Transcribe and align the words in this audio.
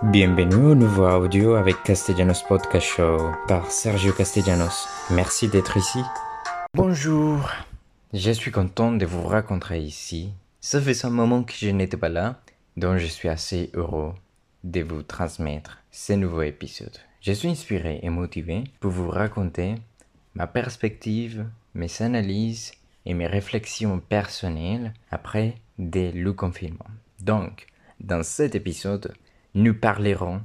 Bienvenue 0.00 0.72
au 0.72 0.74
nouveau 0.74 1.06
audio 1.06 1.54
avec 1.54 1.82
Castellanos 1.84 2.42
Podcast 2.48 2.86
Show 2.86 3.18
par 3.46 3.70
Sergio 3.70 4.12
Castellanos. 4.12 4.88
Merci 5.10 5.48
d'être 5.48 5.76
ici. 5.76 6.00
Bonjour, 6.74 7.48
je 8.12 8.30
suis 8.32 8.50
content 8.50 8.92
de 8.92 9.04
vous 9.06 9.22
rencontrer 9.22 9.80
ici. 9.80 10.32
Ça 10.60 10.80
fait 10.80 11.04
un 11.04 11.10
moment 11.10 11.44
que 11.44 11.52
je 11.52 11.68
n'étais 11.68 11.96
pas 11.96 12.08
là, 12.08 12.40
donc 12.76 12.96
je 12.96 13.06
suis 13.06 13.28
assez 13.28 13.70
heureux 13.74 14.14
de 14.64 14.80
vous 14.82 15.02
transmettre 15.02 15.78
ce 15.90 16.14
nouveau 16.14 16.42
épisode. 16.42 16.96
Je 17.20 17.32
suis 17.32 17.48
inspiré 17.48 18.00
et 18.02 18.10
motivé 18.10 18.64
pour 18.80 18.90
vous 18.90 19.08
raconter 19.08 19.76
ma 20.34 20.46
perspective, 20.46 21.46
mes 21.74 21.90
analyses 22.00 22.72
et 23.06 23.14
mes 23.14 23.26
réflexions 23.26 24.00
personnelles 24.00 24.94
après 25.10 25.54
le 25.78 26.32
confinement. 26.32 26.86
Donc, 27.20 27.66
dans 28.00 28.24
cet 28.24 28.56
épisode, 28.56 29.14
nous 29.54 29.74
parlerons 29.74 30.40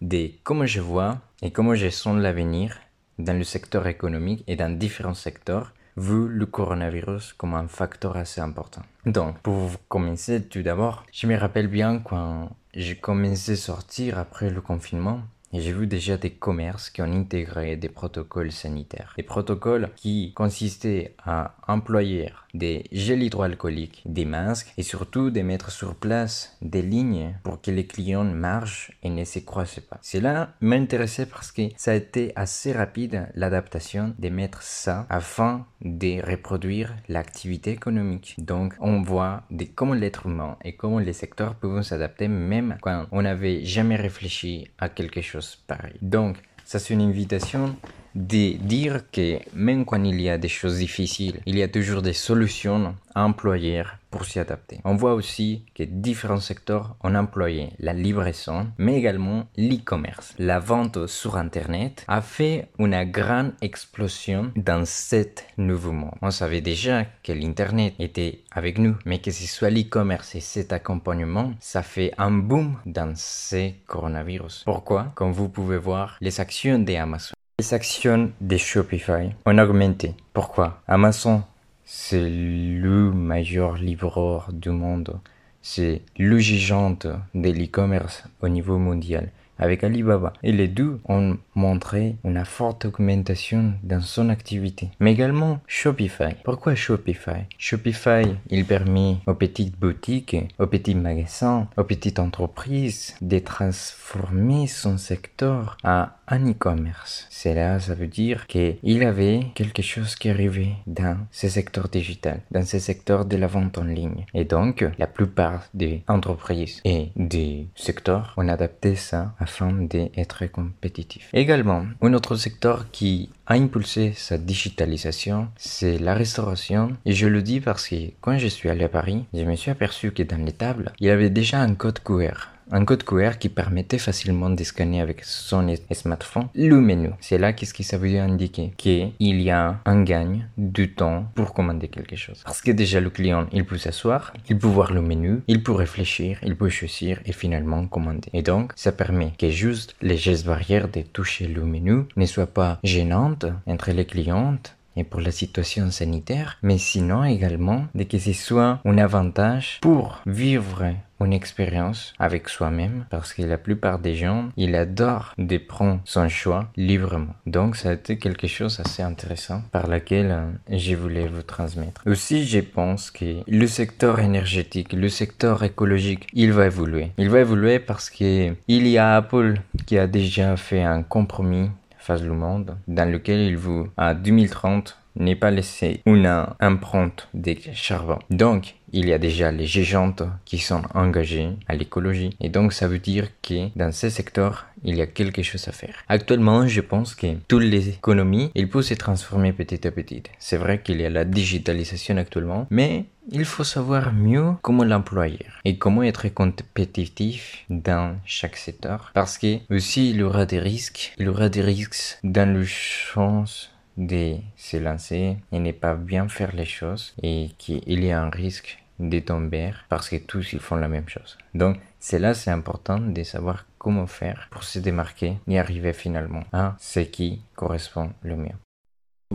de 0.00 0.30
comment 0.42 0.66
je 0.66 0.80
vois 0.80 1.20
et 1.42 1.50
comment 1.50 1.74
je 1.74 1.88
sens 1.88 2.20
l'avenir 2.20 2.78
dans 3.18 3.36
le 3.36 3.44
secteur 3.44 3.86
économique 3.86 4.44
et 4.46 4.56
dans 4.56 4.76
différents 4.76 5.14
secteurs, 5.14 5.72
vu 5.96 6.28
le 6.28 6.46
coronavirus 6.46 7.32
comme 7.34 7.54
un 7.54 7.68
facteur 7.68 8.16
assez 8.16 8.40
important. 8.40 8.82
Donc, 9.06 9.38
pour 9.38 9.70
commencer, 9.88 10.42
tout 10.42 10.62
d'abord, 10.62 11.04
je 11.12 11.26
me 11.26 11.36
rappelle 11.36 11.68
bien 11.68 12.00
quand 12.00 12.50
j'ai 12.74 12.96
commencé 12.96 13.52
à 13.52 13.56
sortir 13.56 14.18
après 14.18 14.50
le 14.50 14.60
confinement, 14.60 15.20
j'ai 15.60 15.72
vu 15.72 15.86
déjà 15.86 16.16
des 16.16 16.30
commerces 16.30 16.90
qui 16.90 17.02
ont 17.02 17.12
intégré 17.12 17.76
des 17.76 17.88
protocoles 17.88 18.52
sanitaires. 18.52 19.14
Des 19.16 19.22
protocoles 19.22 19.90
qui 19.96 20.32
consistaient 20.34 21.14
à 21.24 21.54
employer 21.68 22.30
des 22.54 22.84
gels 22.92 23.22
hydroalcooliques, 23.22 24.02
des 24.06 24.24
masques 24.24 24.72
et 24.76 24.82
surtout 24.82 25.30
de 25.30 25.40
mettre 25.42 25.70
sur 25.70 25.94
place 25.94 26.56
des 26.62 26.82
lignes 26.82 27.34
pour 27.42 27.60
que 27.60 27.70
les 27.70 27.86
clients 27.86 28.24
marchent 28.24 28.92
et 29.02 29.10
ne 29.10 29.24
se 29.24 29.40
croisent 29.40 29.80
pas. 29.80 29.98
Cela 30.02 30.54
m'intéressait 30.60 31.26
parce 31.26 31.50
que 31.52 31.62
ça 31.76 31.92
a 31.92 31.94
été 31.94 32.32
assez 32.36 32.72
rapide 32.72 33.28
l'adaptation 33.34 34.14
de 34.18 34.28
mettre 34.28 34.62
ça 34.62 35.06
afin 35.08 35.66
de 35.80 36.24
reproduire 36.24 36.94
l'activité 37.08 37.72
économique. 37.72 38.36
Donc 38.38 38.74
on 38.80 39.02
voit 39.02 39.42
comment 39.74 39.94
l'être 39.94 40.26
humain 40.26 40.56
et 40.64 40.76
comment 40.76 41.00
les 41.00 41.12
secteurs 41.12 41.56
peuvent 41.56 41.82
s'adapter 41.82 42.28
même 42.28 42.78
quand 42.80 43.06
on 43.10 43.22
n'avait 43.22 43.64
jamais 43.64 43.96
réfléchi 43.96 44.68
à 44.78 44.88
quelque 44.88 45.20
chose 45.20 45.43
pareil. 45.66 45.94
Donc, 46.02 46.38
ça 46.64 46.78
c'est 46.78 46.94
une 46.94 47.02
invitation 47.02 47.76
de 48.14 48.56
dire 48.58 49.10
que 49.10 49.38
même 49.54 49.84
quand 49.84 50.02
il 50.04 50.20
y 50.20 50.28
a 50.28 50.38
des 50.38 50.48
choses 50.48 50.78
difficiles, 50.78 51.40
il 51.46 51.56
y 51.56 51.62
a 51.62 51.68
toujours 51.68 52.02
des 52.02 52.12
solutions 52.12 52.94
à 53.14 53.24
employer 53.24 53.82
pour 54.10 54.24
s'y 54.24 54.38
adapter. 54.38 54.80
On 54.84 54.94
voit 54.94 55.14
aussi 55.14 55.64
que 55.74 55.82
différents 55.82 56.40
secteurs 56.40 56.96
ont 57.02 57.14
employé 57.16 57.70
la 57.80 57.92
livraison, 57.92 58.68
mais 58.78 58.96
également 58.96 59.46
l'e-commerce. 59.56 60.34
La 60.38 60.60
vente 60.60 61.06
sur 61.08 61.36
Internet 61.36 62.04
a 62.06 62.22
fait 62.22 62.68
une 62.78 63.02
grande 63.10 63.54
explosion 63.60 64.52
dans 64.54 64.84
cet 64.84 65.46
nouveau 65.58 65.92
monde. 65.92 66.14
On 66.22 66.30
savait 66.30 66.60
déjà 66.60 67.04
que 67.24 67.32
l'Internet 67.32 67.94
était 67.98 68.42
avec 68.52 68.78
nous, 68.78 68.96
mais 69.04 69.18
que 69.18 69.32
ce 69.32 69.46
soit 69.46 69.70
l'e-commerce 69.70 70.36
et 70.36 70.40
cet 70.40 70.72
accompagnement, 70.72 71.52
ça 71.58 71.82
fait 71.82 72.12
un 72.18 72.30
boom 72.30 72.76
dans 72.86 73.14
ces 73.16 73.74
coronavirus. 73.88 74.62
Pourquoi? 74.64 75.12
Comme 75.16 75.32
vous 75.32 75.48
pouvez 75.48 75.78
voir, 75.78 76.16
les 76.20 76.40
actions 76.40 76.78
d'Amazon 76.78 77.34
les 77.60 77.72
actions 77.72 78.32
de 78.40 78.56
Shopify 78.56 79.30
ont 79.46 79.58
augmenté. 79.58 80.14
Pourquoi? 80.32 80.82
Amazon, 80.88 81.44
c'est 81.84 82.28
le 82.28 83.12
meilleur 83.12 83.76
livreur 83.76 84.48
du 84.52 84.70
monde. 84.70 85.20
C'est 85.62 86.02
le 86.18 86.38
gigant 86.38 86.90
de 86.90 87.14
l'e-commerce 87.34 88.24
au 88.42 88.48
niveau 88.48 88.76
mondial 88.78 89.30
avec 89.58 89.84
Alibaba. 89.84 90.32
Et 90.42 90.52
les 90.52 90.68
deux 90.68 91.00
ont 91.08 91.36
montré 91.54 92.16
une 92.24 92.44
forte 92.44 92.84
augmentation 92.86 93.74
dans 93.82 94.00
son 94.00 94.28
activité. 94.28 94.90
Mais 95.00 95.12
également 95.12 95.60
Shopify. 95.66 96.34
Pourquoi 96.44 96.74
Shopify? 96.74 97.44
Shopify, 97.58 98.36
il 98.50 98.64
permet 98.64 99.16
aux 99.26 99.34
petites 99.34 99.78
boutiques, 99.78 100.36
aux 100.58 100.66
petits 100.66 100.94
magasins, 100.94 101.68
aux 101.76 101.84
petites 101.84 102.18
entreprises 102.18 103.14
de 103.20 103.38
transformer 103.38 104.66
son 104.66 104.98
secteur 104.98 105.76
à 105.84 106.16
un 106.26 106.50
e-commerce. 106.50 107.26
Cela, 107.30 107.80
ça 107.80 107.94
veut 107.94 108.06
dire 108.06 108.46
qu'il 108.46 109.02
avait 109.02 109.40
quelque 109.54 109.82
chose 109.82 110.16
qui 110.16 110.30
arrivait 110.30 110.72
dans 110.86 111.18
ce 111.30 111.48
secteur 111.48 111.88
digital, 111.88 112.40
dans 112.50 112.64
ce 112.64 112.78
secteur 112.78 113.24
de 113.24 113.36
la 113.36 113.46
vente 113.46 113.78
en 113.78 113.84
ligne. 113.84 114.24
Et 114.32 114.44
donc, 114.44 114.84
la 114.98 115.06
plupart 115.06 115.64
des 115.74 116.02
entreprises 116.08 116.80
et 116.84 117.10
des 117.16 117.68
secteurs 117.74 118.34
ont 118.36 118.48
adapté 118.48 118.94
ça 118.94 119.34
afin 119.44 119.72
d'être 119.72 120.46
compétitif. 120.46 121.28
Également, 121.32 121.82
un 122.00 122.14
autre 122.14 122.34
secteur 122.36 122.86
qui 122.90 123.30
a 123.46 123.54
impulsé 123.54 124.12
sa 124.16 124.36
digitalisation, 124.38 125.48
c'est 125.56 125.98
la 125.98 126.14
restauration. 126.14 126.96
Et 127.04 127.12
je 127.12 127.26
le 127.26 127.42
dis 127.42 127.60
parce 127.60 127.88
que 127.88 128.10
quand 128.22 128.38
je 128.38 128.48
suis 128.48 128.70
allé 128.70 128.84
à 128.84 128.88
Paris, 128.88 129.24
je 129.34 129.44
me 129.44 129.56
suis 129.56 129.70
aperçu 129.70 130.12
que 130.12 130.22
dans 130.22 130.42
les 130.44 130.52
tables, 130.52 130.92
il 131.00 131.06
y 131.06 131.10
avait 131.10 131.30
déjà 131.30 131.60
un 131.60 131.74
code 131.74 132.00
QR 132.02 132.53
un 132.74 132.84
code 132.84 133.04
QR 133.04 133.38
qui 133.38 133.48
permettait 133.48 133.98
facilement 133.98 134.50
de 134.50 134.64
scanner 134.64 135.00
avec 135.00 135.24
son 135.24 135.72
smartphone 135.92 136.48
le 136.54 136.80
menu. 136.80 137.10
C'est 137.20 137.38
là 137.38 137.52
qu'est-ce 137.52 137.72
que 137.72 137.84
ça 137.84 137.98
veut 137.98 138.18
indiquer? 138.18 138.72
Qu'il 138.76 139.12
y 139.20 139.50
a 139.50 139.80
un 139.84 140.02
gagne 140.02 140.48
de 140.58 140.84
temps 140.84 141.26
pour 141.36 141.54
commander 141.54 141.86
quelque 141.86 142.16
chose. 142.16 142.42
Parce 142.44 142.62
que 142.62 142.72
déjà 142.72 143.00
le 143.00 143.10
client, 143.10 143.46
il 143.52 143.64
peut 143.64 143.78
s'asseoir, 143.78 144.32
il 144.48 144.58
peut 144.58 144.66
voir 144.66 144.92
le 144.92 145.02
menu, 145.02 145.42
il 145.46 145.62
peut 145.62 145.72
réfléchir, 145.72 146.38
il 146.42 146.56
peut 146.56 146.68
choisir 146.68 147.20
et 147.26 147.32
finalement 147.32 147.86
commander. 147.86 148.28
Et 148.32 148.42
donc, 148.42 148.72
ça 148.74 148.90
permet 148.90 149.32
que 149.38 149.50
juste 149.50 149.94
les 150.02 150.16
gestes 150.16 150.44
barrières 150.44 150.88
de 150.88 151.02
toucher 151.02 151.46
le 151.46 151.64
menu 151.64 152.02
ne 152.16 152.26
soient 152.26 152.46
pas 152.46 152.80
gênantes 152.82 153.46
entre 153.66 153.92
les 153.92 154.04
clientes 154.04 154.76
et 154.96 155.04
pour 155.04 155.20
la 155.20 155.30
situation 155.30 155.90
sanitaire, 155.90 156.58
mais 156.62 156.78
sinon 156.78 157.24
également 157.24 157.86
de 157.94 158.04
que 158.04 158.18
ce 158.18 158.32
soit 158.32 158.80
un 158.84 158.98
avantage 158.98 159.78
pour 159.80 160.20
vivre 160.26 160.84
une 161.20 161.32
expérience 161.32 162.12
avec 162.18 162.48
soi-même 162.48 163.06
parce 163.10 163.32
que 163.32 163.42
la 163.42 163.58
plupart 163.58 163.98
des 163.98 164.14
gens, 164.14 164.48
ils 164.56 164.74
adorent 164.74 165.34
de 165.38 165.58
prendre 165.58 166.00
son 166.04 166.28
choix 166.28 166.68
librement. 166.76 167.34
Donc 167.46 167.76
ça 167.76 167.90
a 167.90 167.92
été 167.94 168.18
quelque 168.18 168.46
chose 168.46 168.80
assez 168.80 169.02
intéressant 169.02 169.62
par 169.72 169.86
laquelle 169.86 170.30
euh, 170.30 170.76
je 170.76 170.94
voulais 170.94 171.28
vous 171.28 171.42
transmettre. 171.42 172.02
Aussi, 172.06 172.46
je 172.46 172.60
pense 172.60 173.10
que 173.10 173.42
le 173.46 173.66
secteur 173.66 174.20
énergétique, 174.20 174.92
le 174.92 175.08
secteur 175.08 175.62
écologique, 175.62 176.26
il 176.32 176.52
va 176.52 176.66
évoluer. 176.66 177.10
Il 177.18 177.30
va 177.30 177.40
évoluer 177.40 177.78
parce 177.78 178.10
que 178.10 178.54
il 178.68 178.88
y 178.88 178.98
a 178.98 179.16
Apple 179.16 179.60
qui 179.86 179.98
a 179.98 180.06
déjà 180.06 180.56
fait 180.56 180.82
un 180.82 181.02
compromis 181.02 181.70
face 182.04 182.22
le 182.22 182.34
monde, 182.34 182.76
dans 182.86 183.10
lequel 183.10 183.40
il 183.40 183.56
vous, 183.56 183.88
à 183.96 184.14
2030, 184.14 184.98
n'est 185.16 185.36
pas 185.36 185.50
laissé 185.50 186.00
une 186.06 186.46
empreinte 186.60 187.28
de 187.34 187.54
charbon. 187.72 188.18
Donc, 188.30 188.74
il 188.92 189.08
y 189.08 189.12
a 189.12 189.18
déjà 189.18 189.50
les 189.50 189.66
géantes 189.66 190.22
qui 190.44 190.58
sont 190.58 190.82
engagés 190.94 191.50
à 191.66 191.74
l'écologie. 191.74 192.36
Et 192.40 192.48
donc, 192.48 192.72
ça 192.72 192.88
veut 192.88 192.98
dire 192.98 193.28
que 193.42 193.68
dans 193.76 193.92
ce 193.92 194.08
secteur, 194.08 194.66
il 194.84 194.96
y 194.96 195.02
a 195.02 195.06
quelque 195.06 195.42
chose 195.42 195.66
à 195.66 195.72
faire. 195.72 195.96
Actuellement, 196.08 196.66
je 196.66 196.80
pense 196.80 197.14
que 197.14 197.26
toutes 197.48 197.62
les 197.62 197.88
économies, 197.88 198.50
il 198.54 198.68
peuvent 198.68 198.82
se 198.82 198.94
transformer 198.94 199.52
petit 199.52 199.86
à 199.86 199.90
petit. 199.90 200.22
C'est 200.38 200.58
vrai 200.58 200.80
qu'il 200.82 201.00
y 201.00 201.06
a 201.06 201.10
la 201.10 201.24
digitalisation 201.24 202.16
actuellement, 202.16 202.66
mais 202.70 203.06
il 203.30 203.44
faut 203.44 203.64
savoir 203.64 204.12
mieux 204.12 204.52
comment 204.62 204.84
l'employer 204.84 205.46
et 205.64 205.78
comment 205.78 206.02
être 206.02 206.28
compétitif 206.28 207.64
dans 207.70 208.16
chaque 208.24 208.56
secteur. 208.56 209.10
Parce 209.14 209.38
que 209.38 209.58
aussi, 209.70 210.10
il 210.10 210.16
y 210.16 210.22
aura 210.22 210.46
des 210.46 210.58
risques. 210.58 211.14
Il 211.18 211.26
y 211.26 211.28
aura 211.28 211.48
des 211.48 211.62
risques 211.62 212.18
dans 212.22 212.52
le 212.52 212.64
chance 212.64 213.70
de 213.96 214.36
se 214.56 214.76
lancer 214.76 215.36
et 215.52 215.58
ne 215.58 215.72
pas 215.72 215.94
bien 215.94 216.28
faire 216.28 216.54
les 216.54 216.64
choses 216.64 217.14
et 217.22 217.50
qu'il 217.58 218.04
y 218.04 218.10
a 218.10 218.20
un 218.20 218.30
risque 218.30 218.78
de 218.98 219.18
tomber 219.18 219.72
parce 219.88 220.08
que 220.08 220.16
tous 220.16 220.52
ils 220.52 220.60
font 220.60 220.76
la 220.76 220.88
même 220.88 221.08
chose. 221.08 221.36
Donc 221.54 221.78
c'est 221.98 222.18
là 222.18 222.34
c'est 222.34 222.50
important 222.50 222.98
de 222.98 223.22
savoir 223.22 223.66
comment 223.78 224.06
faire 224.06 224.48
pour 224.50 224.64
se 224.64 224.78
démarquer 224.78 225.38
et 225.48 225.58
arriver 225.58 225.92
finalement 225.92 226.44
à 226.52 226.76
ce 226.78 227.00
qui 227.00 227.42
correspond 227.54 228.10
le 228.22 228.36
mieux. 228.36 228.56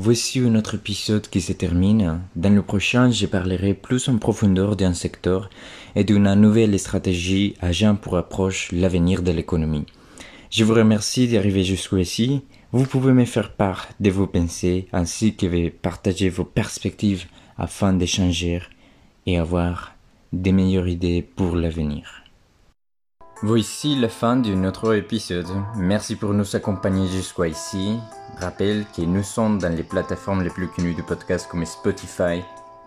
Voici 0.00 0.38
un 0.38 0.54
autre 0.54 0.76
épisode 0.76 1.26
qui 1.26 1.40
se 1.40 1.52
termine. 1.52 2.20
Dans 2.36 2.54
le 2.54 2.62
prochain, 2.62 3.10
je 3.10 3.26
parlerai 3.26 3.74
plus 3.74 4.08
en 4.08 4.16
profondeur 4.18 4.76
d'un 4.76 4.94
secteur 4.94 5.50
et 5.96 6.04
d'une 6.04 6.32
nouvelle 6.34 6.78
stratégie 6.78 7.56
agent 7.60 7.96
pour 7.96 8.16
approcher 8.16 8.76
l'avenir 8.76 9.24
de 9.24 9.32
l'économie. 9.32 9.86
Je 10.50 10.62
vous 10.62 10.74
remercie 10.74 11.26
d'arriver 11.26 11.64
jusqu'ici 11.64 12.42
vous 12.70 12.86
pouvez 12.86 13.12
me 13.12 13.24
faire 13.24 13.50
part 13.50 13.88
de 13.98 14.10
vos 14.10 14.28
pensées 14.28 14.86
ainsi 14.92 15.34
que 15.34 15.68
partager 15.68 16.28
vos 16.28 16.44
perspectives 16.44 17.24
afin 17.56 17.92
d'échanger 17.92 18.60
et 19.26 19.36
avoir 19.36 19.96
des 20.32 20.52
meilleures 20.52 20.86
idées 20.86 21.22
pour 21.22 21.56
l'avenir. 21.56 22.22
Voici 23.42 23.94
la 23.94 24.08
fin 24.08 24.34
de 24.34 24.52
notre 24.52 24.96
épisode. 24.96 25.46
Merci 25.76 26.16
pour 26.16 26.34
nous 26.34 26.56
accompagner 26.56 27.06
jusqu'ici. 27.06 28.00
Rappelle 28.40 28.84
que 28.96 29.02
nous 29.02 29.22
sommes 29.22 29.60
dans 29.60 29.72
les 29.72 29.84
plateformes 29.84 30.42
les 30.42 30.50
plus 30.50 30.66
connues 30.66 30.94
du 30.94 31.04
podcast 31.04 31.46
comme 31.48 31.64
Spotify. 31.64 32.42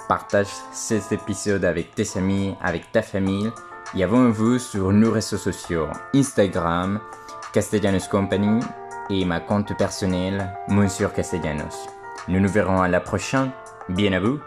Partage 0.10 0.50
cet 0.74 1.14
épisode 1.14 1.64
avec 1.64 1.96
tes 1.96 2.18
amis, 2.18 2.54
avec 2.62 2.92
ta 2.92 3.02
famille 3.02 3.50
et 3.96 4.04
abonnez-vous 4.04 4.60
sur 4.60 4.92
nos 4.92 5.12
réseaux 5.12 5.38
sociaux 5.38 5.88
Instagram, 6.14 7.00
Castellanos 7.54 8.10
Company 8.10 8.60
et 9.10 9.24
ma 9.24 9.40
compte 9.40 9.78
personnelle, 9.78 10.54
Monsieur 10.68 11.08
Castellanos. 11.08 11.88
Nous 12.28 12.42
nous 12.42 12.50
verrons 12.50 12.82
à 12.82 12.90
la 12.90 13.00
prochaine. 13.00 13.52
Bien 13.88 14.12
à 14.12 14.20
vous. 14.20 14.40